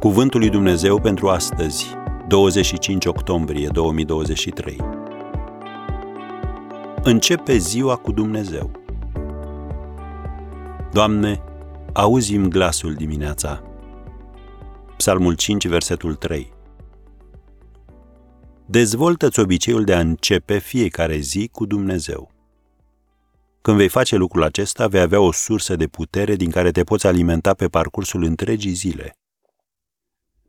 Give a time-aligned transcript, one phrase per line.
[0.00, 1.86] Cuvântul lui Dumnezeu pentru astăzi,
[2.28, 4.76] 25 octombrie 2023.
[7.02, 8.70] Începe ziua cu Dumnezeu.
[10.92, 11.42] Doamne,
[11.92, 13.62] auzim glasul dimineața.
[14.96, 16.52] Psalmul 5, versetul 3.
[18.66, 22.30] Dezvoltă-ți obiceiul de a începe fiecare zi cu Dumnezeu.
[23.62, 27.06] Când vei face lucrul acesta, vei avea o sursă de putere din care te poți
[27.06, 29.16] alimenta pe parcursul întregii zile.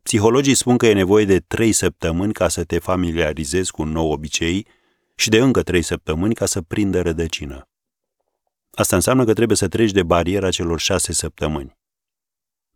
[0.08, 4.10] Psihologii spun că e nevoie de trei săptămâni ca să te familiarizezi cu un nou
[4.10, 4.66] obicei
[5.14, 7.68] și de încă trei săptămâni ca să prindă rădăcină.
[8.70, 11.78] Asta înseamnă că trebuie să treci de bariera celor șase săptămâni.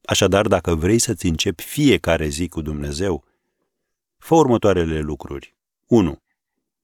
[0.05, 3.25] Așadar, dacă vrei să-ți începi fiecare zi cu Dumnezeu,
[4.19, 5.57] fă următoarele lucruri.
[5.87, 6.23] 1.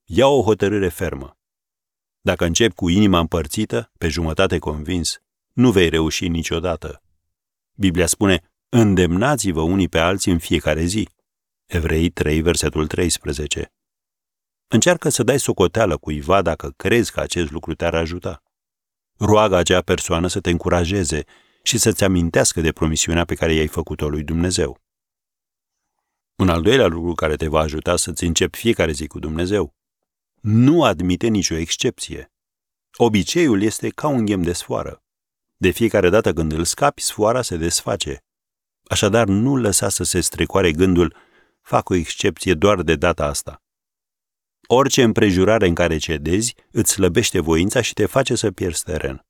[0.04, 1.36] Ia o hotărâre fermă.
[2.20, 7.02] Dacă începi cu inima împărțită, pe jumătate convins, nu vei reuși niciodată.
[7.74, 11.08] Biblia spune, Îndemnați-vă unii pe alții în fiecare zi.
[11.66, 13.72] Evrei 3, versetul 13.
[14.66, 18.42] Încearcă să dai socoteală cuiva dacă crezi că acest lucru te-ar ajuta.
[19.18, 21.24] Roagă acea persoană să te încurajeze
[21.62, 24.80] și să-ți amintească de promisiunea pe care i-ai făcut-o lui Dumnezeu.
[26.36, 29.74] Un al doilea lucru care te va ajuta să-ți începi fiecare zi cu Dumnezeu.
[30.40, 32.32] Nu admite nicio excepție.
[32.96, 35.02] Obiceiul este ca un ghem de sfoară.
[35.56, 38.22] De fiecare dată când îl scapi, sfoara se desface.
[38.88, 41.16] Așadar, nu lăsa să se strecoare gândul,
[41.60, 43.62] fac o excepție doar de data asta.
[44.66, 49.26] Orice împrejurare în care cedezi îți slăbește voința și te face să pierzi teren.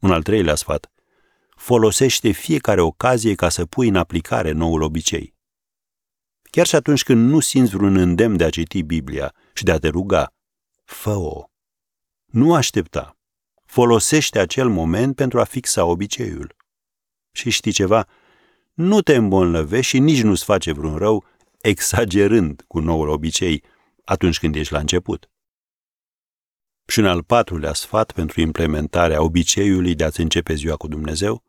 [0.00, 0.92] Un al treilea sfat.
[1.56, 5.34] Folosește fiecare ocazie ca să pui în aplicare noul obicei.
[6.42, 9.78] Chiar și atunci când nu simți vreun îndemn de a citi Biblia și de a
[9.78, 10.34] te ruga,
[10.84, 11.44] fă-o.
[12.26, 13.16] Nu aștepta.
[13.64, 16.54] Folosește acel moment pentru a fixa obiceiul.
[17.32, 18.08] Și știi ceva?
[18.72, 21.24] Nu te îmbolnăvești și nici nu-ți face vreun rău
[21.60, 23.64] exagerând cu noul obicei
[24.04, 25.30] atunci când ești la început.
[26.86, 31.44] Și un al patrulea sfat pentru implementarea obiceiului de a-ți începe ziua cu Dumnezeu?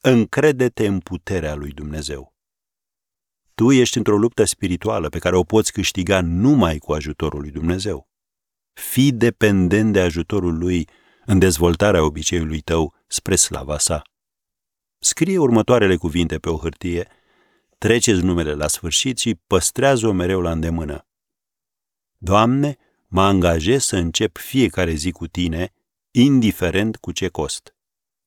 [0.00, 2.34] Încrede-te în puterea lui Dumnezeu.
[3.54, 8.08] Tu ești într-o luptă spirituală pe care o poți câștiga numai cu ajutorul lui Dumnezeu.
[8.72, 10.88] Fii dependent de ajutorul lui
[11.26, 14.02] în dezvoltarea obiceiului tău spre slava sa.
[15.02, 17.08] Scrie următoarele cuvinte pe o hârtie,
[17.78, 21.06] treceți numele la sfârșit și păstrează-o mereu la îndemână.
[22.16, 25.72] Doamne, mă angajez să încep fiecare zi cu tine,
[26.10, 27.74] indiferent cu ce cost.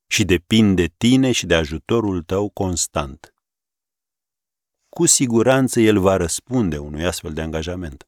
[0.07, 3.33] Și depind de tine și de ajutorul tău constant.
[4.89, 8.07] Cu siguranță el va răspunde unui astfel de angajament.